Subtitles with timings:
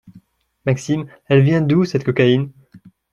[0.65, 1.05] Maxime?
[1.27, 2.49] Elle vient d’où, cette cocaïne?